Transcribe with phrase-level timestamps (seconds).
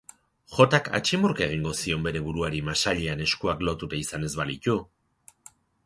[0.53, 4.83] Jotak atximurka egingo zion bere buruari masailean eskuak lotuta izan ez balitu.